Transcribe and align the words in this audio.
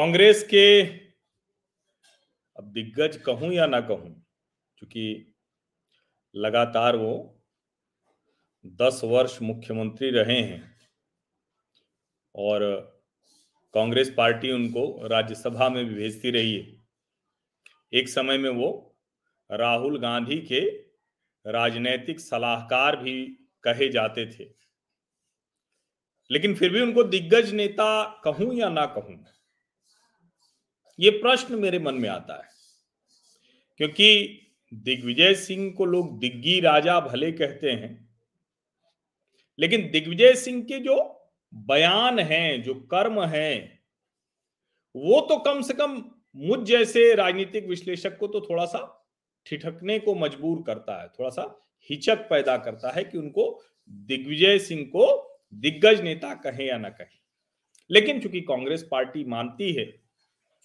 कांग्रेस 0.00 0.42
के 0.42 0.82
अब 2.56 2.72
दिग्गज 2.72 3.16
कहूँ 3.16 3.52
या 3.52 3.66
ना 3.66 3.80
कहूँ 3.80 4.26
क्योंकि 4.78 5.34
लगातार 6.34 6.96
वो 6.96 7.42
दस 8.66 9.00
वर्ष 9.04 9.42
मुख्यमंत्री 9.42 10.10
रहे 10.10 10.40
हैं 10.40 10.76
और 12.34 12.60
कांग्रेस 13.74 14.14
पार्टी 14.16 14.52
उनको 14.52 15.06
राज्यसभा 15.06 15.68
में 15.68 15.86
भी 15.86 15.94
भेजती 15.94 16.30
रही 16.30 16.56
है, 16.56 16.84
एक 17.92 18.08
समय 18.08 18.38
में 18.38 18.50
वो 18.50 18.96
राहुल 19.52 20.00
गांधी 20.00 20.38
के 20.38 20.60
राजनैतिक 21.46 22.20
सलाहकार 22.20 22.96
भी 22.96 23.26
कहे 23.62 23.88
जाते 23.88 24.26
थे। 24.26 24.44
लेकिन 26.30 26.54
फिर 26.54 26.70
भी 26.70 26.80
उनको 26.80 27.04
दिग्गज 27.04 27.52
नेता 27.52 28.20
कहूँ 28.24 28.54
या 28.54 28.68
ना 28.68 28.86
कहूँ 28.86 29.24
ये 31.00 31.10
प्रश्न 31.10 31.54
मेरे 31.54 31.78
मन 31.78 31.94
में 31.94 32.08
आता 32.08 32.34
है। 32.34 32.48
क्योंकि 33.76 34.40
दिग्विजय 34.74 35.34
सिंह 35.34 35.72
को 35.72 35.84
लोग 35.84 36.18
दिग्गी 36.20 36.60
राजा 36.60 37.00
भले 37.00 37.32
कहते 37.32 37.70
हैं, 37.70 38.08
लेकिन 39.58 39.90
दिग्विजय 39.90 40.34
सिंह 40.34 40.62
के 40.62 40.78
जो 40.78 41.28
बयान 41.54 42.18
हैं, 42.18 42.62
जो 42.62 42.74
कर्म 42.74 43.22
हैं, 43.22 43.80
वो 44.96 45.20
तो 45.20 45.36
कम 45.36 45.62
से 45.62 45.74
कम 45.74 46.04
मुझ 46.36 46.58
जैसे 46.60 47.14
राजनीतिक 47.14 47.66
विश्लेषक 47.66 48.18
को 48.18 48.26
तो 48.26 48.40
थोड़ा 48.40 48.64
सा 48.64 49.08
ठिठकने 49.46 49.98
को 49.98 50.14
मजबूर 50.14 50.62
करता 50.66 51.02
है 51.02 51.08
थोड़ा 51.08 51.30
सा 51.30 51.60
हिचक 51.90 52.16
पैदा 52.16 52.56
करता 52.56 52.90
है 52.90 53.04
कि 53.04 53.18
उनको 53.18 53.62
दिग्विजय 53.90 54.58
सिंह 54.58 54.82
को 54.84 55.06
दिग्गज 55.54 56.00
नेता 56.00 56.34
कहें 56.34 56.66
या 56.66 56.78
ना 56.78 56.88
कहें। 56.88 57.18
लेकिन 57.90 58.20
चूँकि 58.20 58.40
कांग्रेस 58.40 58.88
पार्टी 58.90 59.24
मानती 59.24 59.72
है 59.72 59.99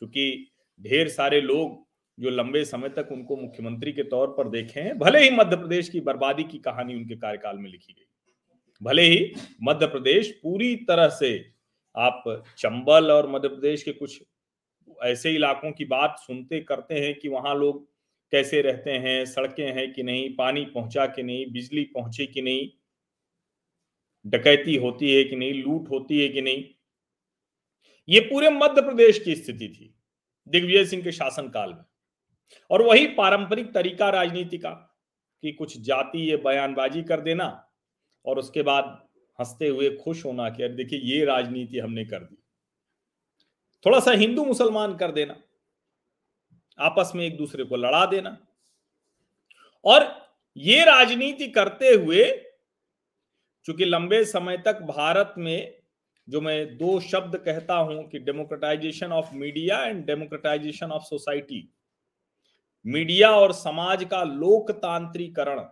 चूँकि 0.02 0.52
ढेर 0.80 1.08
सारे 1.08 1.42
लोग 1.42 1.84
जो 2.18 2.30
लंबे 2.30 2.64
समय 2.66 2.90
तक 2.90 3.10
उनको 3.12 3.38
मुख्यमंत्री 3.38 3.92
के 3.92 4.04
तौर 4.04 4.28
पर 4.28 4.50
देखे 4.50 4.80
हैं, 4.80 4.98
भले 5.00 5.20
ही 5.20 5.30
मध्य 5.30 5.56
प्रदेश 5.56 5.90
की 5.90 6.02
बर्बादी 6.02 6.44
की 6.44 6.58
कहानी 6.58 6.96
उनके 6.96 7.16
कार्यकाल 7.16 7.58
में 7.58 7.70
लिखी 7.70 7.94
गई। 7.94 8.06
भले 8.82 9.02
ही 9.02 9.34
मध्य 9.64 9.88
प्रदेश 9.88 10.32
पूरी 10.44 10.76
तरह 10.76 11.10
से 11.10 11.54
आप 11.96 12.24
चंबल 12.58 13.12
और 13.12 13.30
मध्य 13.32 13.48
प्रदेश 13.48 13.84
के 13.84 13.92
कुछ 13.92 14.22
ऐसे 15.04 15.32
इलाकों 15.32 15.72
की 15.72 15.86
बात 15.86 16.16
सुनते 16.20 16.60
करते 16.60 16.96
हैं 16.96 17.14
कि 17.16 17.28
वहाँ 17.28 17.56
लोग 17.56 17.86
कैसे 18.32 18.62
रहते 18.62 18.92
हैं, 18.92 19.26
सड़कें 19.26 19.74
हैं 19.74 19.94
कि 19.94 20.04
नहीं, 20.04 20.36
पानी 20.36 20.66
पहुँचा 20.66 21.06
कि 21.06 21.24
नहीं, 21.24 21.52
बिजली 21.52 21.84
पहुँची 21.84 22.26
कि 22.26 22.42
नहीं, 22.42 22.70
डकैती 24.26 24.76
होती 24.76 25.16
है 25.16 25.24
कि 25.24 25.36
नहीं, 25.36 25.64
लूट 25.64 25.90
होती 25.90 26.22
है 26.22 26.30
कि 26.30 26.42
नहीं 26.42 26.64
ये 28.10 28.20
पूरे 28.20 28.50
मध्य 28.50 28.82
प्रदेश 28.82 29.20
की 29.20 29.36
स्थिति 29.36 29.68
थी, 29.70 29.94
दिग्विजय 30.48 30.86
सिंह 30.86 31.04
के 31.04 31.12
शासनकाल 31.12 31.74
में। 31.74 31.84
और 32.72 32.82
वही 32.82 33.08
पारंपरिक 33.08 33.74
तरीका 33.74 34.10
राजनीति 34.10 34.58
का, 34.58 34.70
कि 35.44 35.52
कुछ 35.52 35.78
जातीय 35.78 36.36
बयानबाजी 36.38 37.02
कर 37.04 37.22
देना 37.22 37.48
और 38.26 38.40
उसके 38.40 38.62
बाद 38.62 38.86
हँसते 39.40 39.68
हुए 39.68 39.90
खुश 40.04 40.26
होना 40.26 40.50
कि 40.50 40.64
अरे 40.64 40.74
देखिए, 40.74 41.00
ये 41.00 41.26
राजनीति 41.26 41.80
हमने 41.80 42.06
कर 42.06 42.20
दी। 42.20 42.38
थोड़ा 43.86 44.00
सा 44.00 44.12
हिंदू 44.12 44.46
मुसलमान 44.46 44.96
कर 44.98 45.12
देना, 45.12 45.36
आपस 46.80 47.12
में 47.16 47.26
एक 47.26 47.38
दूसरे 47.38 47.64
को 47.64 47.76
लड़ा 47.76 48.06
देना। 48.06 48.38
और 49.86 50.04
ये 50.58 50.84
राजनीति 50.86 51.48
करते 51.48 51.90
हुए, 51.90 52.24
चूँकि 53.66 53.86
लंबे 53.86 54.24
समय 54.26 54.58
तक 54.58 54.82
भारत 54.82 55.34
में 55.38 55.82
जो 56.30 56.42
मैं 56.42 56.78
दो 56.78 57.00
शब्द 57.00 57.36
कहता 57.38 57.74
हूँ 57.74 58.10
कि 58.10 58.20
democratization 58.20 59.12
of 59.12 59.34
media 59.34 59.84
and 59.86 60.06
democratization 60.06 60.92
of 60.92 61.04
society 61.04 61.70
media 62.86 63.30
और 63.32 63.52
समाज 63.54 64.04
का 64.04 64.24
लोकतांत्रिकरण, 64.24 65.66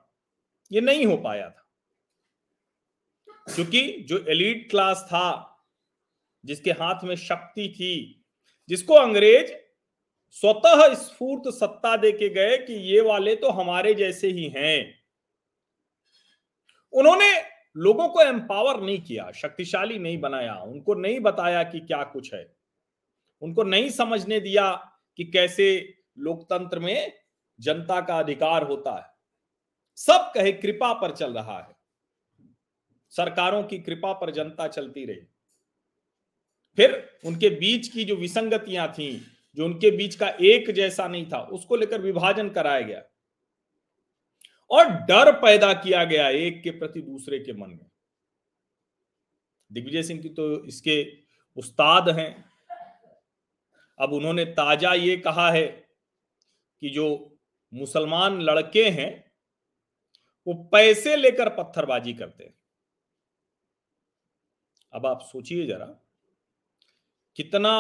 ये 0.72 0.82
नहीं 0.82 1.06
हो 1.06 1.18
पाया 1.18 1.50
था। 1.50 1.70
क्योंकि 3.56 3.92
जो 4.00 4.18
एलिट 4.28 4.70
क्लास 4.70 5.04
था, 5.08 5.50
जिसके 6.46 6.72
हाथ 6.72 7.04
में 7.04 7.16
शक्ति 7.16 7.68
थी, 7.70 8.26
जिसको 8.70 8.94
अंग्रेज़ 8.94 9.54
स्वतः 10.32 10.94
स्फूर्त 10.94 11.44
सत्ता 11.54 11.96
दे 11.98 12.12
के 12.12 12.30
गए 12.30 12.58
कि 12.58 12.74
ये 12.74 13.02
वाले 13.02 13.36
तो 13.36 13.50
हमारे 13.50 13.94
जैसे 13.94 14.28
ही 14.28 14.48
हैं। 14.58 15.04
उन्होंने 16.94 17.53
लोगों 17.78 18.10
को 18.10 18.22
एम्पावर 18.22 18.82
नहीं 18.82 19.02
किया, 19.02 19.32
शक्तिशाली 19.32 20.00
नहीं 20.00 20.18
बनाया, 20.18 20.56
उनको 20.56 20.94
नहीं 20.94 21.20
बताया 21.20 21.64
कि 21.64 21.80
क्या 21.80 22.04
कुछ 22.04 22.34
है। 22.34 22.56
उनको 23.42 23.64
नहीं 23.64 23.90
समझने 23.90 24.40
दिया 24.40 24.92
कि 25.18 25.24
कैसे 25.24 25.98
लोकतंत्र 26.18 26.80
में 26.80 27.14
जनता 27.60 28.02
का 28.02 28.20
अधिकार 28.20 28.64
होता 28.64 28.96
है। 28.96 29.14
सब 29.96 30.32
कहे, 30.36 30.52
कृपा 30.52 30.94
पर 30.94 31.12
चल 31.12 31.34
रहा 31.34 31.60
है। 31.60 31.76
सरकारों 33.10 33.64
की 33.64 33.80
कृपा 33.80 34.14
पर 34.14 34.32
जनता 34.32 34.68
चलती 34.68 35.06
रही। 35.06 35.22
फिर 36.76 37.20
उनके 37.26 37.50
बीच 37.50 37.88
की 37.88 38.04
जो 38.04 38.16
विसंगतियाँ 38.16 38.92
थी, 38.92 39.28
जो 39.56 39.66
उनके 39.66 39.92
बीच 39.92 40.16
का 40.16 40.30
एक 40.42 40.72
जैसा 40.72 41.08
नहीं 41.08 41.26
था, 41.26 41.40
उसको 41.40 41.76
लेकर 41.76 42.02
विभाजन 42.02 42.50
कराया 42.50 42.82
गया। 42.82 43.04
और 44.74 44.90
डर 44.90 45.32
पैदा 45.32 45.74
किया 45.74 46.04
गया 46.04 46.30
एक 46.30 46.64
के 46.64 46.72
प्रति 46.72 47.02
दूसरे 47.02 47.40
के 47.40 47.54
मन 47.54 47.70
में। 47.70 47.90
दिग्विजय 49.72 50.04
सिंह 50.04 50.22
की 50.22 50.30
तो 50.30 50.66
इसके 50.66 51.18
उस्ताद 51.58 52.10
हैं। 52.10 52.46
अब 54.00 54.14
उन्होंने 54.14 54.46
ताज़ा 54.46 54.94
ये 54.94 55.18
कहा 55.18 55.52
है 55.52 55.66
कि 56.82 56.90
जो 56.90 57.38
मुसलमान 57.74 58.42
लड़के 58.42 58.90
हैं, 58.90 59.32
वो 60.48 60.54
पैसे 60.54 61.16
लेकर 61.16 61.50
पत्थरबाजी 61.50 62.14
करते 62.14 62.44
हैं। 62.44 62.54
अब 64.94 65.06
आप 65.06 65.22
सोचिए 65.22 65.66
जरा, 65.68 65.86
कितना 67.36 67.74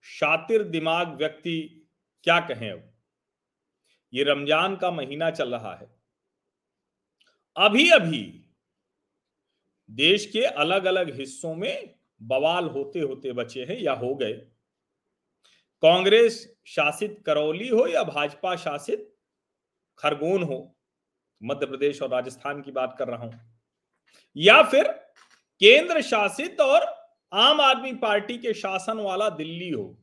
शातिर 0.00 0.62
दिमाग 0.62 1.08
व्यक्ति 1.08 1.88
क्या 2.24 2.40
कहें 2.40 2.70
अब? 2.72 2.92
ये 4.12 4.24
रमज़ान 4.24 4.76
का 4.76 4.90
महीना 4.90 5.30
चल 5.30 5.54
रहा 5.54 5.74
है। 5.74 5.91
अभी 7.56 7.88
अभी 7.90 8.22
देश 9.90 10.24
के 10.26 10.44
अलग 10.44 10.84
अलग 10.84 11.14
हिस्सों 11.14 11.54
में 11.54 11.94
बवाल 12.20 12.68
होते 12.68 13.00
होते 13.00 13.32
बचे 13.32 13.64
हैं 13.64 13.78
या 13.78 13.92
हो 13.92 14.14
गए। 14.14 14.32
कांग्रेस 15.82 16.56
शासित 16.66 17.22
करौली 17.26 17.68
हो 17.68 17.86
या 17.86 18.02
भाजपा 18.02 18.54
शासित 18.56 19.08
खरगोन 19.98 20.42
हो, 20.42 20.76
मध्य 21.40 21.66
प्रदेश 21.66 22.02
और 22.02 22.10
राजस्थान 22.10 22.62
की 22.62 22.70
बात 22.70 22.94
कर 22.98 23.08
रहा 23.08 23.24
हूँ। 23.24 23.40
या 24.36 24.62
फिर 24.62 24.88
केंद्र 25.60 26.02
शासित 26.02 26.60
और 26.60 26.84
आम 27.32 27.60
आदमी 27.60 27.92
पार्टी 27.92 28.38
के 28.38 28.54
शासन 28.54 29.00
वाला 29.00 29.28
दिल्ली 29.30 29.70
हो, 29.70 29.98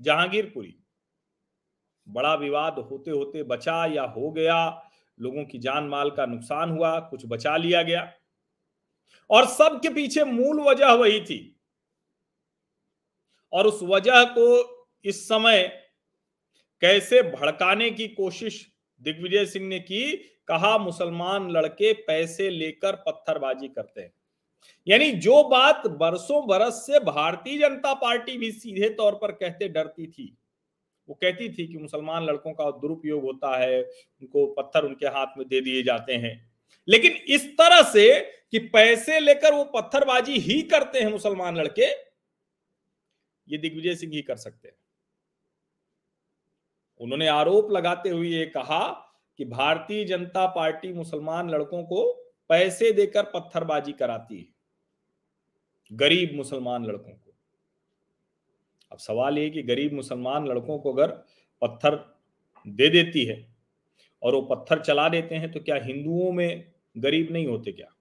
जहांगीरपुरी। 0.00 0.74
बड़ा 2.06 2.34
विवाद 2.34 2.78
होते 2.80 3.10
होते 3.10 3.42
बचा 3.42 3.84
या 3.86 4.02
हो 4.02 4.30
गया 4.30 4.84
लोगों 5.20 5.44
की 5.44 5.58
जान 5.58 5.84
माल 5.84 6.10
का 6.10 6.26
नुकसान 6.26 6.70
हुआ, 6.70 7.00
कुछ 7.00 7.22
बचा 7.26 7.56
लिया 7.56 7.82
गया। 7.82 8.12
और 9.30 9.46
सबके 9.46 9.88
पीछे 9.88 10.24
मूल 10.24 10.60
वजह 10.60 10.92
वही 10.92 11.20
थी। 11.20 11.60
और 13.52 13.66
उस 13.66 13.80
वजह 13.82 14.24
को 14.24 14.78
इस 15.04 15.28
समय 15.28 15.82
कैसे 16.80 17.22
भड़काने 17.22 17.90
की 17.90 18.08
कोशिश 18.08 18.72
दिग्विजय 19.00 19.46
सिंह 19.46 19.68
ने 19.68 19.80
की, 19.80 20.16
कहा, 20.48 20.78
मुसलमान 20.78 21.50
लड़के 21.50 21.92
पैसे 21.92 22.50
लेकर 22.50 22.96
पत्थरबाजी 22.96 23.68
करते 23.68 24.00
हैं। 24.00 24.12
यानी 24.88 25.12
जो 25.12 25.48
बात 25.48 25.86
बरसों 25.86 26.46
बरस 26.46 26.74
से 26.74 27.00
भारतीय 27.00 27.58
जनता 27.58 27.94
पार्टी 27.94 28.38
भी 28.38 28.52
सीधे 28.52 28.88
तौर 28.88 29.14
पर 29.14 29.32
कहते 29.32 29.68
डरती 29.68 30.06
थी 30.06 30.37
वो 31.08 31.14
कहती 31.14 31.48
थी 31.48 31.66
कि 31.66 31.76
मुसलमान 31.78 32.24
लड़कों 32.24 32.52
का 32.52 32.70
दुरुपयोग 32.70 33.22
होता 33.22 33.56
है, 33.58 33.82
उनको 33.82 34.46
पत्थर 34.54 34.84
उनके 34.84 35.06
हाथ 35.06 35.38
में 35.38 35.46
दे 35.48 35.60
दिए 35.60 35.82
जाते 35.82 36.14
हैं। 36.14 36.50
लेकिन 36.88 37.12
इस 37.12 37.46
तरह 37.52 37.82
से 37.82 38.20
कि 38.50 38.58
पैसे 38.58 39.20
लेकर 39.20 39.54
वो 39.54 39.64
पत्थरबाजी 39.64 40.38
ही 40.38 40.60
करते 40.62 41.00
हैं 41.00 41.10
मुसलमान 41.10 41.56
लड़के, 41.56 41.86
ये 43.48 43.58
दिग्विजय 43.58 43.94
सिंह 43.94 44.12
ही 44.12 44.22
कर 44.22 44.36
सकते 44.36 44.68
हैं। 44.68 44.76
उन्होंने 47.00 47.26
आरोप 47.26 47.70
लगाते 47.70 48.08
हुए 48.08 48.28
ये 48.28 48.46
कहा 48.46 48.88
कि 49.38 49.44
भारतीय 49.44 50.04
जनता 50.04 50.46
पार्टी 50.46 50.92
मुसलमान 50.92 51.50
लड़कों 51.50 51.82
को 51.84 52.12
पैसे 52.50 52.92
देकर 52.92 53.22
पत्थरबाजी 53.24 53.92
कराती 53.92 54.38
है, 54.38 54.46
गरीब 55.92 56.34
मुसलमान 56.34 56.84
लड़कों 56.84 57.12
को। 57.12 57.27
अब 58.92 58.98
सवाल 58.98 59.38
ये 59.38 59.50
कि 59.50 59.62
गरीब 59.62 59.92
मुसलमान 59.92 60.46
लड़कों 60.46 60.78
को 60.78 60.92
अगर 60.92 61.10
पत्थर 61.62 61.94
दे 62.68 62.88
देती 62.88 63.24
है 63.24 63.46
और 64.22 64.34
वो 64.34 64.40
पत्थर 64.42 64.82
चला 64.82 65.08
देते 65.08 65.34
हैं 65.34 65.52
तो 65.52 65.60
क्या 65.60 65.76
हिंदुओं 65.76 66.32
में 66.32 66.72
गरीब 66.98 67.32
नहीं 67.32 67.46
होते 67.46 67.72
क्या? 67.72 67.94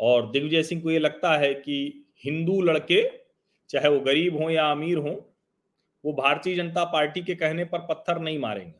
और 0.00 0.30
दिग्विजय 0.30 0.62
सिंह 0.62 0.82
को 0.82 0.90
ये 0.90 0.98
लगता 0.98 1.36
है 1.36 1.54
कि 1.54 2.06
हिंदू 2.24 2.60
लड़के, 2.62 3.10
चाहे 3.70 3.88
वो 3.88 4.00
गरीब 4.00 4.42
हो 4.42 4.50
या 4.50 4.70
अमीर 4.70 4.98
हो, 4.98 5.32
वो 6.04 6.12
भारतीय 6.12 6.56
जनता 6.56 6.84
पार्टी 6.84 7.22
के 7.22 7.34
कहने 7.34 7.64
पर 7.64 7.78
पत्थर 7.78 8.18
नहीं 8.18 8.38
मारेंगे। 8.38 8.74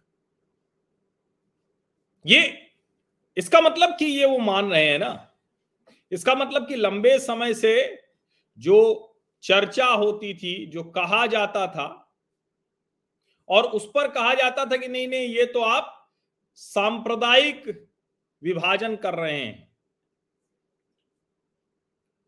ये, 2.27 2.59
इसका 3.37 3.61
मतलब 3.61 3.97
कि 3.99 4.05
ये 4.05 4.27
वो 4.27 4.39
मान 4.39 4.71
रहे 4.71 4.85
हैं 4.85 4.99
ना? 4.99 5.31
इसका 6.13 6.35
मतलब 6.35 6.69
कि 6.69 6.77
लंबे 6.77 7.19
समय 7.19 7.55
से 7.55 8.03
जो 8.59 8.79
चर्चा 9.47 9.87
होती 9.87 10.33
थी, 10.35 10.67
जो 10.67 10.83
कहा 10.85 11.27
जाता 11.27 11.67
था। 11.67 11.87
और 13.49 13.65
उस 13.65 13.87
पर 13.87 14.09
कहा 14.11 14.35
जाता 14.35 14.65
था 14.65 14.77
कि 14.77 14.89
नहीं 14.89 15.09
नहीं, 15.09 15.29
ये 15.29 15.45
तो 15.47 15.61
आप 15.61 15.93
सांप्रदायिक 16.55 17.69
विभाजन 18.43 18.97
कर 18.97 19.15
रहे 19.15 19.39
हैं। 19.39 19.69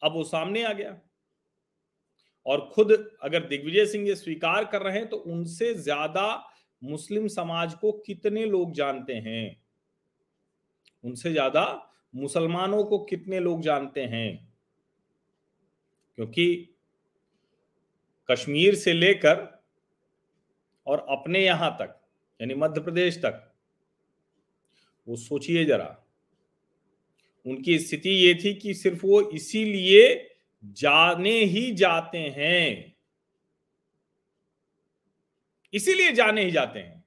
अब 0.03 0.13
वो 0.13 0.25
सामने 0.25 0.63
आ 0.63 0.73
गया। 0.73 0.97
और 2.47 2.69
खुद 2.75 2.93
अगर 3.23 3.47
दिग्विजय 3.49 3.87
सिंह 3.87 4.07
ये 4.09 4.15
स्वीकार 4.15 4.65
कर 4.65 4.83
रहे 4.83 4.99
हैं 4.99 5.09
तो 5.09 5.17
उनसे 5.17 5.73
ज़्यादा 5.75 6.45
मुस्लिम 6.83 7.27
समाज 7.29 7.75
को 7.75 7.93
कितने 8.07 8.45
लोग 8.47 8.73
जानते 8.73 9.15
हैं? 9.15 9.63
उनसे 11.05 11.33
ज़्यादा 11.33 11.65
मुसलमानों 12.15 12.85
को 12.85 12.99
कितने 12.99 13.41
लोग 13.41 13.63
जानते 13.63 14.05
हैं? 14.05 14.49
क्योंकि 16.19 16.75
कश्मीर 18.31 18.75
से 18.75 18.93
लेकर 18.93 19.63
और 20.87 21.07
अपने 21.11 21.45
यहाँ 21.45 21.71
तक, 21.81 22.01
यानी 22.41 22.55
मध्य 22.55 22.81
प्रदेश 22.81 23.19
तक, 23.19 23.55
वो 25.07 25.17
सोचिए 25.17 25.65
जरा। 25.65 26.05
उनकी 27.47 27.79
स्थिति 27.79 28.11
ये 28.11 28.35
थी 28.35 28.55
कि 28.55 28.75
सिर्फ़ 28.75 29.07
वो 29.07 29.21
इसीलिए 29.31 30.37
जाने 30.65 31.39
ही 31.45 31.71
जाते 31.75 32.19
हैं। 32.19 32.95
इसीलिए 35.73 36.13
जाने 36.13 36.45
ही 36.45 36.51
जाते 36.51 36.79
हैं 36.79 37.05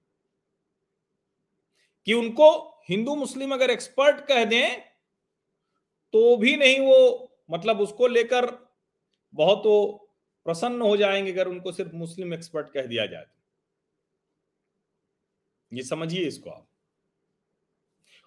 कि 2.07 2.13
उनको 2.13 2.79
हिंदू 2.89 3.15
मुस्लिम 3.15 3.53
अगर 3.53 3.69
एक्सपर्ट 3.69 4.25
कह 4.25 4.45
दें 4.45 4.79
तो 6.13 6.38
भी 6.38 6.56
नहीं 6.57 6.79
वो 6.79 7.31
मतलब 7.51 7.81
उसको 7.81 8.07
लेकर 8.07 8.71
बहुत 9.33 9.65
वो 9.65 10.07
प्रसन्न 10.45 10.81
हो 10.81 10.97
जाएँगे 10.97 11.31
अगर 11.31 11.47
उनको 11.47 11.71
सिर्फ़ 11.71 11.95
मुस्लिम 11.95 12.33
एक्सपर्ट 12.33 12.73
कह 12.73 12.85
दिया 12.85 13.05
जाए 13.05 13.23
तो। 13.23 13.41
ये 15.73 15.83
समझिए 15.83 16.25
इसको 16.27 16.49
आप। 16.49 16.67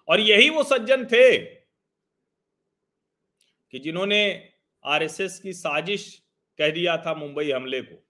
और 0.07 0.19
यही 0.19 0.49
वो 0.49 0.63
सज्जन 0.63 1.05
थे 1.05 1.37
कि 3.71 3.79
जिन्होंने 3.79 4.53
आरएसएस 4.85 5.39
की 5.39 5.53
साजिश 5.53 6.23
कह 6.57 6.71
दिया 6.71 6.97
था 6.97 7.13
मुंबई 7.13 7.51
हमले 7.51 7.81
को। 7.81 8.03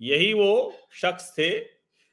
यही 0.00 0.32
वो 0.32 0.78
शख्स 0.92 1.34
थे 1.38 1.64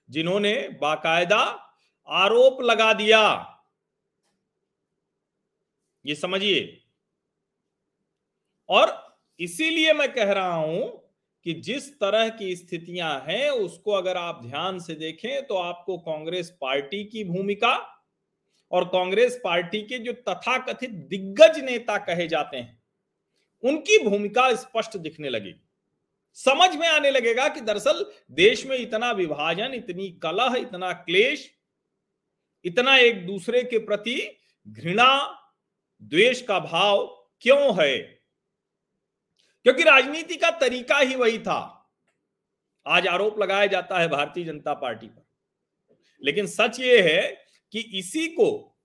जिन्होंने 0.10 0.70
बाकायदा 0.82 1.76
आरोप 2.08 2.62
लगा 2.62 2.94
दिया। 2.94 3.56
ये 6.06 6.16
समझिए। 6.16 6.84
और 8.70 9.09
इसीलिए 9.40 9.94
मैं 9.94 10.12
कह 10.14 10.32
रहा 10.34 10.56
हूँ 10.56 11.12
कि 11.46 11.54
जिस 11.54 11.94
तरह 11.94 12.30
की 12.30 12.56
स्थितियाँ 12.56 13.26
हैं, 13.28 13.50
उसको 13.50 13.92
अगर 13.92 14.18
आप 14.18 14.42
ध्यान 14.46 14.80
से 14.80 14.96
देखें 14.96 15.46
तो 15.48 15.56
आपको 15.56 15.98
कांग्रेस 15.98 16.50
पार्टी 16.62 17.04
की 17.04 17.24
भूमिका 17.24 17.76
और 18.72 18.86
कांग्रेस 18.86 19.40
पार्टी 19.44 19.82
के 19.82 20.00
जो 20.00 20.14
तथाकथित 20.14 20.90
दिग्गज 20.90 21.60
नेता 21.64 21.98
कहे 21.98 22.28
जाते 22.28 22.58
हैं, 22.58 22.84
उनकी 23.64 24.04
भूमिका 24.04 24.54
स्पष्ट 24.56 24.98
दिखने 24.98 25.30
लगेगी। 25.30 25.62
समझ 26.34 26.76
में 26.76 26.88
आने 26.88 27.12
लगेगा 27.12 27.48
कि 27.48 27.62
दरअसल 27.62 28.06
देश 28.32 28.66
में 28.66 28.78
इतना 28.78 29.12
विभाजन, 29.12 29.74
इतनी 29.74 30.10
कलह, 30.24 30.56
इतना 30.58 30.92
क्लेश, 30.94 31.50
इतना 32.66 32.98
एक 32.98 33.26
दूसरे 33.28 33.64
के 33.64 33.78
प्रति 33.78 34.38
घृणा, 34.68 35.40
द्वेष 36.02 36.42
का 36.42 36.60
भाव 36.60 37.06
क्यों 37.42 37.84
है? 37.84 38.19
क्योंकि 39.64 39.84
राजनीति 39.84 40.36
का 40.36 40.52
तरीका 40.52 40.98
ही 40.98 41.16
वही 41.16 41.40
था। 41.40 41.90
आज 42.88 43.08
आरोप 43.08 43.40
लगाया 43.40 43.66
जाता 43.66 44.00
है 44.00 44.08
भारतीय 44.08 44.46
जनता 44.46 44.74
पार्टी 44.74 45.08
पर। 45.08 45.26
लेकिन 46.24 46.48
सच 46.48 46.80
ये 46.80 47.02
है 47.02 47.46
कि 47.72 47.80
इसी 47.80 48.28
को 48.28 48.78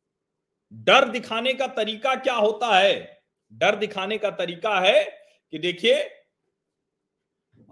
डर 0.73 1.09
दिखाने 1.09 1.55
का 1.55 1.67
तरीका 1.67 2.15
क्या 2.15 2.35
होता 2.35 2.79
है? 2.79 3.23
डर 3.53 3.77
दिखाने 3.77 4.19
का 4.19 4.31
तरीका 4.31 4.81
है 4.81 5.05
कि 5.51 5.59
देखिए, 5.59 6.11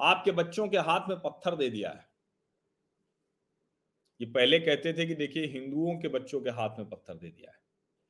आपके 0.00 0.30
बच्चों 0.30 0.68
के 0.68 0.78
हाथ 0.78 1.08
में 1.08 1.18
पत्थर 1.18 1.56
दे 1.56 1.70
दिया 1.70 1.90
है। 1.90 2.08
ये 4.20 4.26
पहले 4.26 4.58
कहते 4.58 4.92
थे 4.92 5.06
कि 5.06 5.14
देखिए, 5.14 5.46
हिंदुओं 5.46 5.98
के 5.98 6.08
बच्चों 6.08 6.40
के 6.40 6.50
हाथ 6.50 6.70
में 6.78 6.88
पत्थर 6.88 7.14
दे 7.14 7.28
दिया 7.30 7.50
है। 7.50 7.58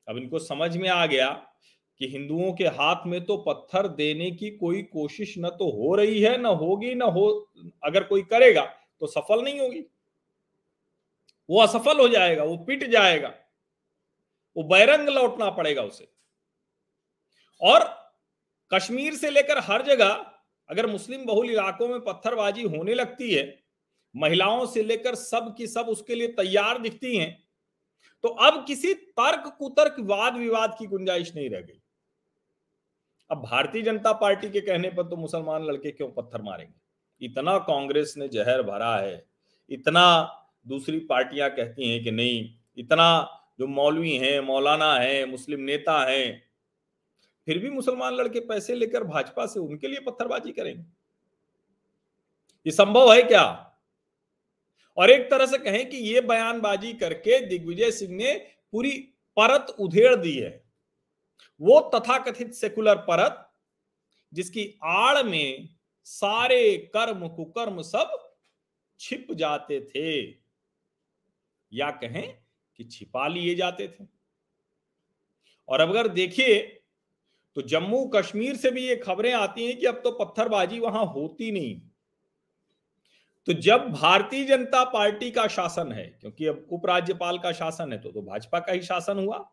अब 0.07 0.17
इनको 0.17 0.39
समझ 0.39 0.77
में 0.77 0.89
आ 0.89 1.05
गया 1.05 1.53
कि 2.01 2.07
हिंदुओं 2.07 2.51
के 2.53 2.67
हाथ 2.67 3.05
में 3.07 3.23
तो 3.25 3.37
पत्थर 3.37 3.87
देने 3.89 4.29
की 4.31 4.49
कोई 4.51 4.81
कोशिश 4.83 5.33
न 5.37 5.49
तो 5.49 5.69
हो 5.71 5.95
रही 5.95 6.21
है, 6.21 6.37
न 6.37 6.45
होगी, 6.45 6.93
न 6.95 7.01
हो, 7.01 7.27
अगर 7.83 8.03
कोई 8.03 8.21
करेगा 8.23 8.63
तो 9.01 9.07
सफल 9.07 9.43
नहीं 9.43 9.59
होगी। 9.59 9.83
वो 11.49 11.61
असफल 11.61 11.99
हो 11.99 12.07
जाएगा, 12.07 12.43
वो 12.43 12.57
पिट 12.57 12.83
जाएगा, 12.83 13.33
वो 14.55 14.63
बैरंग 14.63 15.09
लौटना 15.09 15.49
पड़ेगा 15.49 15.81
उसे। 15.81 16.07
और 17.61 17.83
कश्मीर 18.71 19.15
से 19.15 19.29
लेकर 19.29 19.59
हर 19.63 19.81
जगह 19.81 20.25
अगर 20.69 20.87
मुस्लिम 20.87 21.25
बहुल 21.25 21.49
इलाकों 21.49 21.87
में 21.87 21.99
पत्थरबाजी 21.99 22.63
होने 22.67 22.93
लगती 22.93 23.33
है, 23.33 23.43
महिलाओं 24.15 24.65
से 24.65 24.83
लेकर 24.83 25.15
सब 25.15 25.53
की 25.57 25.67
सब 25.67 25.85
उसके 25.89 26.15
लिए 26.15 26.27
तैयार 26.33 26.77
दिखती 26.77 27.15
हैं 27.17 27.31
तो 28.23 28.29
अब 28.29 28.63
किसी 28.67 28.93
तर्क 28.93 29.55
कुतर्क 29.59 29.95
वाद 30.01 30.37
विवाद 30.37 30.75
की 30.79 30.85
गुंजाइश 30.85 31.33
नहीं 31.35 31.49
रह 31.49 31.61
गई। 31.61 31.79
अब 33.33 33.41
भारतीय 33.41 33.81
जनता 33.81 34.11
पार्टी 34.13 34.49
के 34.49 34.61
कहने 34.61 34.89
पर 34.89 35.03
तो 35.03 35.15
मुसलमान 35.15 35.63
लड़के 35.63 35.91
क्यों 35.91 36.09
पत्थर 36.09 36.41
मारेंगे? 36.41 36.73
इतना 37.21 37.57
कांग्रेस 37.57 38.13
ने 38.17 38.27
जहर 38.27 38.61
भरा 38.63 38.95
है, 38.97 39.25
इतना 39.69 40.03
दूसरी 40.67 40.99
पार्टियाँ 40.99 41.49
कहती 41.49 41.89
हैं 41.89 42.03
कि 42.03 42.11
नहीं, 42.11 42.55
इतना 42.77 43.07
जो 43.59 43.67
मौलवी 43.67 44.15
हैं, 44.17 44.39
मौलाना 44.39 44.93
हैं, 44.95 45.25
मुस्लिम 45.25 45.59
नेता 45.59 45.99
हैं, 46.05 46.43
फिर 47.47 47.59
भी 47.59 47.69
मुसलमान 47.69 48.13
लड़के 48.13 48.39
पैसे 48.39 48.75
लेकर 48.75 49.03
भाजपा 49.03 49.45
से 49.45 49.59
उनके 49.59 49.87
लिए 49.87 49.99
पत्थरबाजी 49.99 50.51
करेंगे? 50.51 50.83
ये 52.65 52.71
संभव 52.71 53.13
है 53.13 53.23
क्या? 53.23 53.43
और 54.97 55.09
एक 55.09 55.29
तरह 55.31 55.45
से 55.45 55.57
कहें 55.57 55.89
कि 55.89 55.97
ये 55.97 56.21
बयानबाजी 56.21 56.93
करके 56.93 57.39
दिग्विजय 57.45 57.91
सिंह 57.91 58.15
ने 58.15 58.33
पूरी 58.71 58.91
परत 59.37 59.75
उधेड़ 59.79 60.15
दी 60.15 60.37
है। 60.37 60.63
वो 61.63 61.79
तथाकथित 61.95 62.53
सेकुलर 62.53 62.95
परत, 62.95 63.49
जिसकी 64.33 64.79
आड़ 64.83 65.23
में 65.23 65.69
सारे 66.03 66.77
कर्म, 66.95 67.27
कुकर्म 67.27 67.81
सब 67.81 68.35
छिप 68.99 69.27
जाते 69.31 69.79
थे। 69.81 70.21
या 71.71 71.89
कहें 71.91 72.37
कि 72.77 72.83
छिपा 72.83 73.27
लिए 73.27 73.55
जाते 73.55 73.87
थे। 73.87 74.05
और 75.69 75.81
अब 75.81 75.89
अगर 75.89 76.07
देखिए 76.07 76.59
तो 77.55 77.61
जम्मू 77.61 78.05
कश्मीर 78.05 78.55
से 78.55 78.71
भी 78.71 78.87
ये 78.87 78.95
खबरें 78.95 79.33
आती 79.33 79.65
हैं 79.65 79.77
कि 79.79 79.85
अब 79.85 79.95
तो 79.95 80.11
पत्थरबाजी 80.11 80.79
वहाँ 80.79 81.05
होती 81.05 81.51
नहीं। 81.51 81.81
तो 83.47 83.53
जब 83.53 83.89
भारतीय 83.91 84.45
जनता 84.45 84.83
पार्टी 84.83 85.31
का 85.31 85.47
शासन 85.47 85.91
है, 85.91 86.05
क्योंकि 86.21 86.45
अब 86.45 86.67
उपराज्यपाल 86.71 87.39
का 87.39 87.51
शासन 87.51 87.93
है 87.93 88.01
तो 88.01 88.11
तो 88.11 88.21
भाजपा 88.21 88.59
का 88.59 88.73
ही 88.73 88.81
शासन 88.81 89.19
हुआ। 89.19 89.52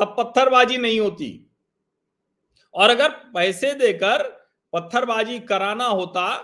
तब 0.00 0.14
पत्थरबाजी 0.18 0.76
नहीं 0.78 1.00
होती। 1.00 1.28
और 2.74 2.90
अगर 2.90 3.10
पैसे 3.34 3.72
देकर 3.74 4.22
पत्थरबाजी 4.72 5.38
कराना 5.40 5.86
होता 5.86 6.36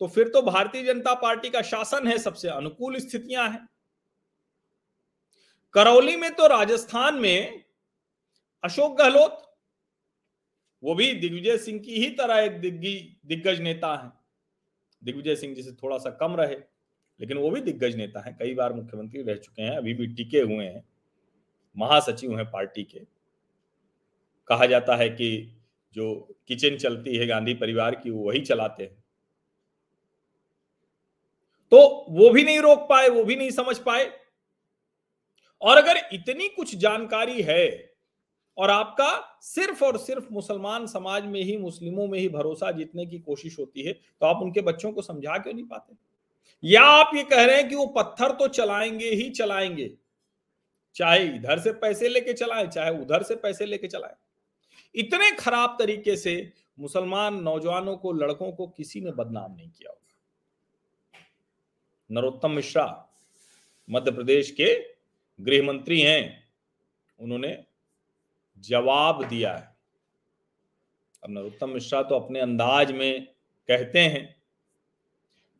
तो 0.00 0.06
फिर 0.08 0.28
तो 0.28 0.42
भारतीय 0.42 0.82
जनता 0.82 1.14
पार्टी 1.14 1.50
का 1.50 1.60
शासन 1.62 2.06
है 2.08 2.16
सबसे, 2.18 2.48
अनुकूल 2.48 2.96
स्थितियाँ 2.98 3.48
हैं। 3.50 3.68
करौली 5.74 6.16
में 6.16 6.34
तो 6.34 6.46
राजस्थान 6.46 7.14
में 7.14 7.64
अशोक 8.64 8.96
गहलोत, 8.98 9.40
वो 10.82 10.94
भी 10.94 11.12
दिग्विजय 11.12 11.56
सिंह 11.58 11.78
की 11.80 11.94
ही 11.94 12.08
तरह 12.10 12.38
एक 12.38 12.60
दिग्गज 12.60 13.60
नेता 13.60 13.94
है। 13.96 14.10
दिग्विजय 15.02 15.36
सिंह 15.36 15.54
जिसे 15.54 15.72
थोड़ा 15.72 15.98
सा 15.98 16.10
कम 16.12 16.36
रहे, 16.36 16.56
लेकिन 17.20 17.38
वो 17.38 17.50
भी 17.50 17.60
दिग्गज 17.60 17.96
नेता 17.96 18.20
है, 18.20 18.32
कई 18.32 18.54
बार 18.54 18.72
मुख्यमंत्री 18.72 19.22
रह 19.22 19.36
चुके 19.36 19.62
हैं, 19.62 19.76
अभी 19.76 19.94
भी 19.94 20.06
टिके 20.06 20.40
हुए 20.42 20.64
हैं। 20.64 20.84
महासचिव 21.76 22.36
हैं 22.36 22.50
पार्टी 22.50 22.84
के। 22.84 23.00
कहा 24.48 24.66
जाता 24.66 24.96
है 24.96 25.08
कि 25.08 25.60
जो 25.94 26.14
किचन 26.48 26.76
चलती 26.76 27.16
है, 27.16 27.26
गांधी 27.26 27.54
परिवार 27.54 27.94
की 27.94 28.10
वही 28.10 28.40
चलाते 28.40 28.82
हैं। 28.82 29.04
तो 31.72 32.06
वो 32.10 32.30
भी 32.30 32.44
नहीं 32.44 32.58
रोक 32.58 32.78
पाए, 32.78 33.08
वो 33.08 33.24
भी 33.24 33.36
नहीं 33.36 33.50
समझ 33.50 33.78
पाए। 33.78 34.10
और 35.62 35.76
अगर 35.76 35.96
इतनी 36.12 36.48
कुछ 36.48 36.76
जानकारी 36.76 37.42
है, 37.42 37.94
और 38.58 38.70
आपका 38.70 39.38
सिर्फ़ 39.42 39.84
और 39.84 39.98
सिर्फ़ 39.98 40.24
मुसलमान 40.32 40.86
समाज 40.86 41.26
में 41.26 41.42
ही, 41.42 41.56
मुस्लिमों 41.56 42.08
में 42.08 42.18
ही 42.18 42.28
भरोसा 42.28 42.70
जीतने 42.70 43.06
की 43.06 43.18
कोशिश 43.18 43.58
होती 43.58 43.82
है 43.82 43.92
तो 43.92 44.26
आप 44.26 44.42
उनके 44.42 44.60
बच्चों 44.60 44.92
को 44.92 45.02
समझा 45.02 45.38
क्यों 45.38 45.54
नहीं 45.54 45.64
पाते? 45.64 45.96
या 46.64 46.82
आप 46.82 47.12
ये 47.14 47.22
कह 47.22 47.44
रहे 47.44 47.56
हैं 47.56 47.68
कि 47.68 47.74
वो 47.74 47.86
पत्थर 47.86 48.32
तो 48.32 48.48
चलाएँगे 48.48 49.10
ही 49.10 49.30
चलाएँगे 49.30 49.94
चाहे 50.94 51.24
इधर 51.24 51.58
से 51.58 51.72
पैसे 51.72 52.08
लेके 52.08 52.32
चलाएँ, 52.32 52.66
चाहे 52.66 52.90
उधर 52.90 53.22
से 53.22 53.36
पैसे 53.36 53.66
लेके 53.66 53.88
चलाएँ। 53.88 54.14
इतने 54.94 55.30
खराब 55.30 55.76
तरीके 55.78 56.16
से 56.16 56.52
मुसलमान 56.78 57.34
नौजवानों 57.34 57.96
को, 57.96 58.12
लड़कों 58.12 58.52
को 58.52 58.66
किसी 58.66 59.00
ने 59.00 59.10
बदनाम 59.10 59.52
नहीं 59.52 59.70
किया 59.70 59.90
होगा। 59.90 60.00
नरोत्तम 62.10 62.50
मिश्रा, 62.50 63.08
मध्य 63.90 64.10
प्रदेश 64.10 64.50
के 64.50 64.94
गृह 65.40 65.66
मंत्री 65.66 66.00
हैं। 66.00 66.48
उन्होंने 67.20 67.64
जवाब 68.58 69.24
दिया 69.24 69.56
है। 69.56 69.76
अब 71.24 71.30
नरोत्तम 71.30 71.70
मिश्रा 71.70 72.02
तो 72.02 72.14
अपने 72.14 72.40
अंदाज 72.40 72.92
में 72.92 73.26
कहते 73.68 73.98
हैं 73.98 74.42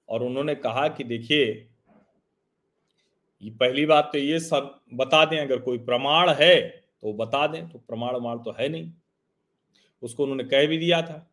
और 0.08 0.22
उन्होंने 0.22 0.54
कहा 0.54 0.88
कि 0.88 1.04
देखिए 1.04 1.70
ये 3.44 3.50
पहली 3.50 3.84
बात 3.86 4.08
तो 4.12 4.18
ये 4.18 4.38
सब 4.40 4.74
बता 4.94 5.24
दें, 5.24 5.38
अगर 5.38 5.58
कोई 5.58 5.78
प्रमाण 5.80 6.30
है 6.30 6.60
तो 6.60 7.12
बता 7.14 7.46
दें 7.46 7.68
तो 7.68 7.78
प्रमाण 7.78 8.14
उमाण 8.14 8.38
तो 8.38 8.54
है 8.60 8.68
नहीं। 8.68 8.90
उसको 10.02 10.22
उन्होंने 10.22 10.44
कह 10.44 10.66
भी 10.66 10.78
दिया 10.78 11.00
था। 11.02 11.30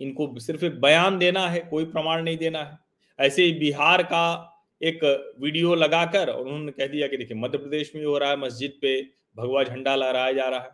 इनको 0.00 0.38
सिर्फ़ 0.38 0.64
एक 0.64 0.80
बयान 0.80 1.18
देना 1.18 1.46
है, 1.48 1.60
कोई 1.60 1.84
प्रमाण 1.84 2.22
नहीं 2.22 2.38
देना 2.38 2.62
है। 2.62 2.78
ऐसे 3.18 3.44
ही 3.44 3.52
बिहार 3.52 4.02
का 4.02 4.54
एक 4.80 5.00
वीडियो 5.40 5.74
लगाकर 5.74 6.28
उन्होंने 6.30 6.72
कह 6.72 6.86
दिया 6.86 7.06
कि 7.08 7.16
देखिए, 7.16 7.36
मध्य 7.36 7.58
प्रदेश 7.58 7.92
में 7.94 8.04
हो 8.04 8.18
रहा 8.18 8.30
है, 8.30 8.36
मस्जिद 8.36 8.78
पे 8.82 9.00
भगवा 9.36 9.62
झंडा 9.64 9.94
लहराया 9.96 10.32
जा 10.32 10.48
रहा 10.48 10.60
है। 10.60 10.70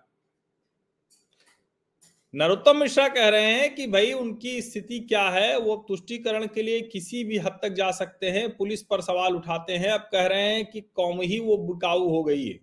नरोत्तम 2.36 2.76
मिश्रा 2.76 3.08
कह 3.08 3.28
रहे 3.28 3.52
हैं 3.52 3.74
कि 3.74 3.86
भाई 3.86 4.12
उनकी 4.12 4.62
स्थिति 4.62 5.00
क्या 5.00 5.30
है? 5.30 5.58
वो 5.58 5.84
तुष्टिकरण 5.88 6.46
के 6.46 6.62
लिए 6.62 6.80
किसी 6.80 7.24
भी 7.24 7.38
हद 7.38 7.58
तक 7.62 7.68
जा 7.68 7.90
सकते 7.90 8.30
हैं, 8.30 8.56
पुलिस 8.56 8.82
पर 8.82 9.00
सवाल 9.00 9.34
उठाते 9.36 9.72
हैं। 9.72 9.90
अब 9.90 10.08
कह 10.12 10.26
रहे 10.26 10.42
हैं 10.42 10.66
कि 10.66 10.80
कौम 10.80 11.20
ही 11.20 11.40
वो 11.40 11.56
बिकाऊ 11.56 12.08
हो 12.08 12.24
गई 12.24 12.46
है। 12.46 12.60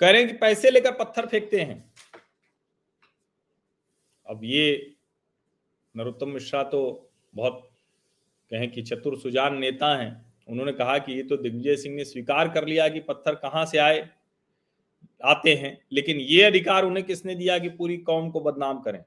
कह 0.00 0.10
रहे 0.10 0.22
हैं 0.22 0.30
कि 0.30 0.36
पैसे 0.36 0.70
लेकर 0.70 0.92
पत्थर 0.92 1.26
फेंकते 1.26 1.60
हैं। 1.60 1.92
अब 4.26 4.40
ये 4.44 4.96
नरोत्तम 5.96 6.28
मिश्रा 6.28 6.62
तो 6.62 7.10
बहुत 7.34 7.70
कहें 8.50 8.70
कि 8.70 8.82
चतुर 8.82 9.18
सुजान 9.18 9.58
नेता 9.58 9.96
हैं। 9.96 10.34
उन्होंने 10.48 10.72
कहा 10.72 10.98
कि 10.98 11.12
ये 11.12 11.22
तो 11.22 11.36
दिग्विजय 11.36 11.76
सिंह 11.76 11.96
ने 11.96 12.04
स्वीकार 12.04 12.48
कर 12.48 12.66
लिया 12.66 12.88
कि 12.88 13.00
पत्थर 13.00 13.34
कहाँ 13.34 13.66
से 13.66 13.78
आए? 13.78 14.10
आते 15.20 15.54
हैं, 15.54 15.78
लेकिन 15.92 16.16
ये 16.16 16.42
अधिकार 16.42 16.84
उन्हें 16.84 17.04
किसने 17.06 17.34
दिया 17.34 17.58
कि 17.58 17.68
पूरी 17.68 17.96
कौम 17.98 18.30
को 18.30 18.40
बदनाम 18.40 18.80
करें? 18.80 19.02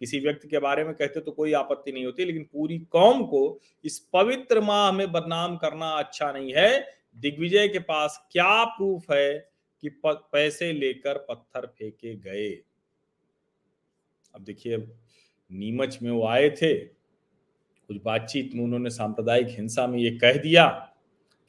किसी 0.00 0.18
व्यक्ति 0.20 0.48
के 0.48 0.58
बारे 0.58 0.84
में 0.84 0.94
कहते 0.94 1.20
तो 1.20 1.32
कोई 1.32 1.52
आपत्ति 1.52 1.92
नहीं 1.92 2.04
होती, 2.04 2.24
लेकिन 2.24 2.42
पूरी 2.52 2.78
कौम 2.78 3.22
को 3.22 3.60
इस 3.84 3.98
पवित्र 4.12 4.60
माह 4.60 4.90
में 4.92 5.10
बदनाम 5.12 5.56
करना 5.56 5.90
अच्छा 5.92 6.30
नहीं 6.32 6.52
है। 6.56 6.98
दिग्विजय 7.16 7.68
के 7.68 7.78
पास 7.78 8.20
क्या 8.32 8.64
प्रूफ 8.66 9.10
है 9.10 9.38
कि 9.82 9.90
पैसे 10.04 10.72
लेकर 10.72 11.18
पत्थर 11.28 11.66
फेंके 11.68 12.14
गए? 12.16 12.48
अब 14.34 14.44
देखिए 14.44 14.76
नीमच 14.76 15.98
में 16.02 16.10
वो 16.10 16.26
आए 16.26 16.48
थे, 16.52 16.74
कुछ 16.74 17.96
बातचीत 18.04 18.54
में 18.54 18.62
उन्होंने 18.64 18.90
सांप्रदायिक 18.90 19.48
हिंसा 19.48 19.86
में 19.86 19.98
ये 19.98 20.10
कह 20.18 20.36
दिया। 20.38 20.66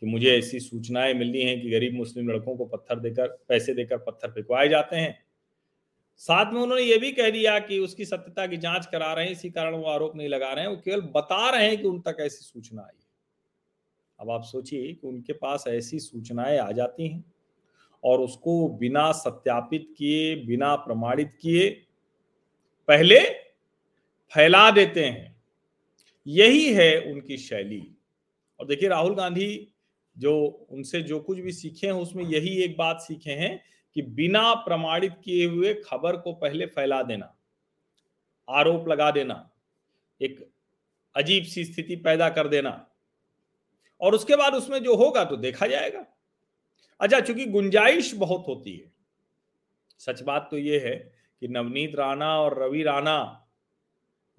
कि 0.01 0.05
मुझे 0.05 0.37
ऐसी 0.37 0.59
सूचनाएँ 0.59 1.13
मिली 1.13 1.41
हैं 1.41 1.61
कि 1.61 1.69
गरीब 1.69 1.93
मुस्लिम 1.93 2.29
लड़कों 2.29 2.57
को 2.57 2.65
पत्थर 2.65 2.99
देकर, 2.99 3.27
पैसे 3.27 3.73
देकर 3.73 3.97
पत्थर 3.97 4.31
फेंकवाए 4.31 4.69
जाते 4.69 4.95
हैं। 4.95 5.23
साथ 6.17 6.53
में 6.53 6.61
उन्होंने 6.61 6.83
ये 6.83 6.97
भी 6.97 7.11
कह 7.11 7.29
दिया 7.29 7.59
कि 7.59 7.79
उसकी 7.79 8.05
सत्यता 8.05 8.47
की 8.47 8.57
जाँच 8.57 8.85
करा 8.85 9.13
रहे 9.13 9.25
हैं, 9.25 9.31
इसी 9.31 9.49
कारण 9.49 9.75
वो 9.75 9.83
आरोप 9.83 10.15
नहीं 10.15 10.29
लगा 10.29 10.53
रहे 10.53 10.65
हैं। 10.65 10.71
वो 10.71 10.77
केवल 10.77 11.01
बता 11.01 11.49
रहे 11.49 11.67
हैं 11.67 11.81
कि 11.81 11.87
उन 11.87 12.01
तक 12.01 12.17
ऐसी 12.19 12.45
सूचना 12.45 12.81
आई 12.81 13.05
अब 14.19 14.29
आप 14.29 14.43
सोचिए 14.43 14.93
कि 14.93 15.07
उनके 15.07 15.33
पास 15.33 15.63
ऐसी 15.67 15.99
सूचनाएँ 15.99 16.57
आ 16.57 16.71
जाती 16.71 17.07
हैं 17.07 17.33
और 18.03 18.19
उसको 18.19 18.69
बिना 18.69 19.11
सत्यापित 19.11 19.95
किए, 19.97 20.35
बिना 20.35 20.75
प्रमाणित 20.75 21.37
किए 21.41 21.69
पहले 22.87 23.19
फैला 24.33 24.71
देते 24.71 25.05
हैं। 25.05 25.43
यही 26.27 26.73
है 26.73 27.01
उनकी 27.01 27.37
शैली। 27.37 27.91
और 28.59 28.65
देखिए, 28.65 28.89
राहुल 28.89 29.15
गांधी 29.15 29.73
जो 30.19 30.35
उनसे 30.71 31.01
जो 31.01 31.19
कुछ 31.19 31.39
भी 31.39 31.51
सीखे 31.51 31.87
हैं, 31.87 31.93
उसमें 31.93 32.23
यही 32.25 32.55
एक 32.63 32.77
बात 32.77 33.01
सीखे 33.01 33.31
हैं 33.31 33.61
कि 33.95 34.01
बिना 34.01 34.53
प्रमाणित 34.55 35.13
किए 35.23 35.45
हुए 35.45 35.73
खबर 35.85 36.17
को 36.17 36.33
पहले 36.35 36.65
फैला 36.67 37.01
देना, 37.03 37.33
आरोप 38.47 38.87
लगा 38.87 39.09
देना, 39.11 39.49
एक 40.21 40.47
अजीब 41.15 41.43
सी 41.45 41.63
स्थिति 41.65 41.95
पैदा 41.97 42.29
कर 42.29 42.47
देना। 42.47 42.85
और 44.01 44.15
उसके 44.15 44.35
बाद 44.35 44.53
उसमें 44.55 44.81
जो 44.83 44.95
होगा 44.95 45.23
तो 45.23 45.37
देखा 45.37 45.67
जाएगा। 45.67 46.05
अच्छा 46.99 47.19
चूँकि 47.19 47.45
गुंजाइश 47.47 48.13
बहुत 48.15 48.45
होती 48.47 48.75
है, 48.75 48.91
सच 49.99 50.21
बात 50.21 50.47
तो 50.51 50.57
यह 50.57 50.81
है 50.85 50.95
कि 51.41 51.47
नवनीत 51.47 51.95
राणा 51.95 52.37
और 52.39 52.61
रवि 52.63 52.83
राणा, 52.83 53.19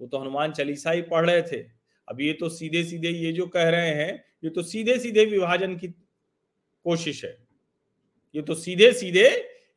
वो 0.01 0.07
तो 0.07 0.19
हनुमान 0.19 0.53
चालीसा 0.53 0.91
ही 0.91 1.03
पढ़ 1.03 1.31
रहे 1.31 1.43
थे। 1.43 1.63
अब 2.09 2.21
ये 2.21 2.33
तो 2.33 2.49
सीधे 2.49 2.83
सीधे 2.85 3.09
ये 3.09 3.33
जो 3.33 3.47
कह 3.47 3.69
रहे 3.69 3.95
हैं 3.95 4.25
ये 4.43 4.51
तो 4.51 4.63
सीधे 4.63 4.99
सीधे 4.99 5.25
विभाजन 5.25 5.77
की 5.77 5.89
कोशिश 5.89 7.25
है। 7.25 7.37
ये 8.35 8.43
तो 8.43 8.55
सीधे 8.55 8.93
सीधे 8.93 9.27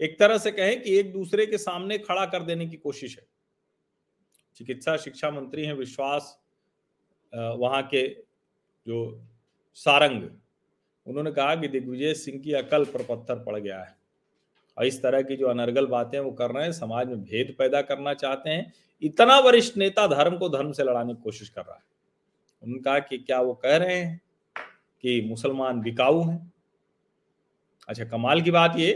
एक 0.01 0.17
तरह 0.19 0.37
से 0.37 0.51
कहें 0.51 0.81
कि 0.81 0.97
एक 0.97 1.11
दूसरे 1.13 1.45
के 1.45 1.57
सामने 1.57 1.97
खड़ा 1.97 2.25
कर 2.25 2.43
देने 2.43 2.67
की 2.67 2.77
कोशिश 2.77 3.17
है। 3.17 3.25
चिकित्सा, 4.57 4.95
शिक्षा 4.97 5.31
मंत्री 5.31 5.65
हैं, 5.65 5.73
विश्वास 5.73 6.37
वहाँ 7.33 7.81
के 7.83 8.07
जो 8.85 9.21
सारंग, 9.73 10.29
उन्होंने 11.07 11.31
कहा 11.31 11.55
कि 11.55 11.67
दिग्विजय 11.67 12.13
सिंह 12.13 12.39
की 12.39 12.53
अकल 12.53 12.85
पर 12.85 13.03
पत्थर 13.03 13.43
पड़ 13.43 13.59
गया 13.59 13.79
है। 13.79 13.95
और 14.77 14.85
इस 14.85 15.01
तरह 15.01 15.21
की 15.21 15.35
जो 15.35 15.47
अनर्गल 15.47 15.85
बातें 15.85 16.19
वो 16.19 16.31
कर 16.31 16.51
रहे 16.51 16.63
हैं, 16.63 16.71
समाज 16.71 17.07
में 17.07 17.23
भेद 17.23 17.55
पैदा 17.59 17.81
करना 17.81 18.13
चाहते 18.13 18.49
हैं, 18.49 18.73
इतना 19.01 19.39
वरिष्ठ 19.39 19.77
नेता 19.77 20.07
धर्म 20.07 20.37
को 20.37 20.49
धर्म 20.49 20.71
से 20.71 20.83
लड़ाने 20.83 21.13
की 21.13 21.21
कोशिश 21.21 21.49
कर 21.49 21.61
रहा 21.61 21.75
है। 21.75 21.83
उन्होंने 22.63 22.83
कहा 22.83 22.99
कि 22.99 23.17
क्या 23.17 23.41
वो 23.41 23.53
कह 23.53 23.75
रहे 23.77 23.95
हैं? 23.95 24.21
कि 25.03 25.21
मुसलमान 25.21 25.79
बिकाऊ 25.81 26.23
हैं। 26.23 26.51
अच्छा 27.89 28.05
कमाल 28.05 28.41
की 28.41 28.51
बात 28.51 28.77
ये 28.77 28.91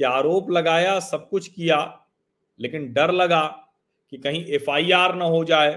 कि 0.00 0.04
आरोप 0.04 0.50
लगाया, 0.50 0.98
सब 1.00 1.28
कुछ 1.28 1.48
किया, 1.48 2.06
लेकिन 2.60 2.92
डर 2.92 3.10
लगा 3.12 3.42
कि 4.12 4.18
कहीं 4.18 4.44
एफआईआर 4.46 5.14
ना 5.14 5.24
हो 5.24 5.44
जाए 5.44 5.72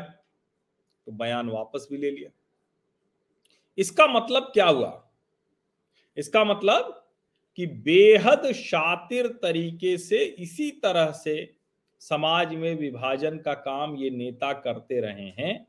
तो 1.07 1.11
बयान 1.11 1.49
वापस 1.49 1.87
भी 1.91 1.97
ले 1.97 2.11
लिया। 2.11 2.29
इसका 3.77 4.07
मतलब 4.07 4.51
क्या 4.53 4.65
हुआ? 4.65 5.01
इसका 6.17 6.43
मतलब 6.43 7.01
कि 7.57 7.65
बेहद 7.67 8.51
शातिर 8.51 9.27
तरीके 9.41 9.97
से 9.97 10.23
इसी 10.23 10.69
तरह 10.83 11.11
से 11.13 11.35
समाज 12.01 12.53
में 12.55 12.75
विभाजन 12.75 13.37
का 13.37 13.53
काम 13.53 13.95
ये 13.95 14.09
नेता 14.09 14.51
करते 14.53 14.99
रहे 15.01 15.29
हैं। 15.37 15.67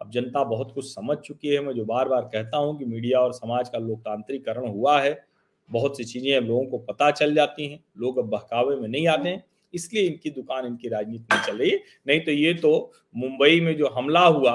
अब 0.00 0.10
जनता 0.10 0.44
बहुत 0.44 0.72
कुछ 0.74 0.84
समझ 0.86 1.16
चुकी 1.18 1.48
है। 1.48 1.60
मैं 1.60 1.74
जो 1.74 1.84
बार 1.84 2.08
बार 2.08 2.22
कहता 2.24 2.58
हूँ 2.58 2.78
कि 2.78 2.84
मीडिया 2.86 3.20
और 3.20 3.32
समाज 3.32 3.68
का 3.68 3.78
लोकतांत्रिकरण 3.78 4.68
हुआ 4.68 5.00
है, 5.00 5.24
बहुत 5.68 5.96
सी 5.96 6.04
चीज़ें 6.04 6.40
लोगों 6.40 6.64
को 6.66 6.78
पता 6.84 7.10
चल 7.12 7.34
जाती 7.34 7.66
हैं। 7.66 7.82
लोग 7.98 8.18
अब 8.18 8.28
बहकावे 8.28 8.76
में 8.76 8.88
नहीं 8.88 9.06
आते 9.08 9.28
हैं, 9.28 9.44
इसलिए 9.74 10.02
इनकी 10.02 10.30
दुकान, 10.30 10.66
इनकी 10.66 10.88
राजनीति 10.88 11.34
नहीं 11.34 11.46
चल 11.46 11.58
रही 11.58 11.70
नहीं 12.06 12.20
तो 12.20 12.30
ये 12.32 12.54
तो 12.54 12.92
मुंबई 13.14 13.60
में 13.60 13.76
जो 13.76 13.88
हमला 13.88 14.20
हुआ, 14.20 14.54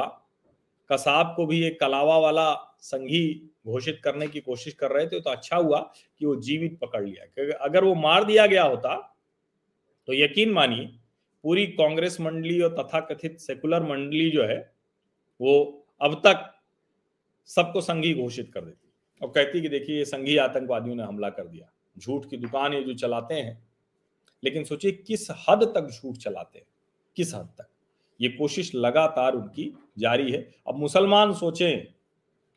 कसाब 0.90 1.34
को 1.36 1.46
भी 1.46 1.64
एक 1.64 1.80
कलावा 1.80 2.18
वाला 2.18 2.54
संघी 2.82 3.52
घोषित 3.66 4.00
करने 4.04 4.28
की 4.28 4.40
कोशिश 4.42 4.74
कर 4.74 4.92
रहे 4.92 5.08
थे 5.08 5.20
तो 5.20 5.30
अच्छा 5.30 5.58
हुआ 5.58 5.80
कि 6.20 6.26
वो 6.26 6.36
जीवित 6.38 6.78
पकड़ 6.82 7.04
लिया। 7.04 7.26
क्योंकि 7.26 7.52
अगर 7.54 7.84
वो 7.84 7.94
मार 7.98 8.24
दिया 8.24 8.46
गया 8.48 8.64
होता 8.64 8.96
तो 10.08 10.14
यकीन 10.14 10.52
मानिए, 10.52 10.86
पूरी 11.44 11.66
कांग्रेस 11.68 12.18
मंडली 12.22 12.60
और 12.62 12.74
तथाकथित 12.74 13.38
सेकुलर 13.40 13.84
मंडली 13.84 14.30
जो 14.32 14.44
है 14.44 14.58
वो 15.42 15.86
अब 16.02 16.14
तक 16.14 16.56
सबको 17.46 17.82
संघी 17.82 18.14
घोषित 18.14 18.52
कर 18.54 18.62
देती 18.62 18.90
और 19.22 19.32
कहती 19.32 19.62
कि 19.62 19.70
देखिए, 19.70 19.98
ये 19.98 20.06
संघी 20.06 20.38
आतंकवादियों 20.38 20.96
ने 20.96 21.04
हमला 21.04 21.30
कर 21.30 21.48
दिया। 21.48 21.72
झूठ 21.98 22.30
की 22.30 22.38
दुकान 22.38 22.74
ये 22.74 22.84
जो 22.84 22.94
चलाते 22.94 23.34
हैं, 23.34 23.68
लेकिन 24.44 24.64
सोचिए 24.64 24.92
किस 24.92 25.28
हद 25.32 25.64
तक 25.64 25.90
झूठ 25.90 26.16
चलाते 26.16 26.60
हैं? 26.60 26.66
किस 27.16 27.36
हद 27.36 27.50
तक? 27.58 27.68
ये 28.22 28.30
कोशिश 28.30 28.76
लगातार 28.76 29.34
उनकी 29.34 29.74
जारी 29.98 30.32
है। 30.32 30.56
अब 30.68 30.76
मुसलमान 30.76 31.34
सोचें 31.34 31.86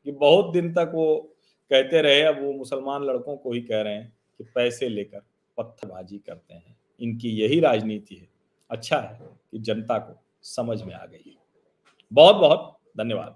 कि 0.04 0.12
बहुत 0.12 0.52
दिन 0.52 0.72
तक 0.72 0.92
वो 0.94 1.36
कहते 1.70 2.02
रहे, 2.02 2.22
अब 2.22 2.42
वो 2.42 2.52
मुसलमान 2.52 3.04
लड़कों 3.04 3.36
को 3.36 3.52
ही 3.52 3.60
कह 3.60 3.80
रहे 3.80 3.94
हैं 3.94 4.16
कि 4.38 4.44
पैसे 4.44 4.88
लेकर 4.88 5.20
पत्थरबाजी 5.56 6.18
करते 6.18 6.54
हैं। 6.54 6.78
इनकी 7.00 7.30
यही 7.30 7.60
राजनीति 7.60 8.14
है। 8.14 8.28
अच्छा 8.70 8.98
है 8.98 9.20
कि 9.52 9.58
जनता 9.58 9.98
को 9.98 10.22
समझ 10.42 10.82
में 10.82 10.94
आ 10.94 11.06
गई 11.06 11.30
है। 11.30 11.41
बहुत 12.12 12.36
बहुत 12.36 12.78
धन्यवाद। 12.98 13.34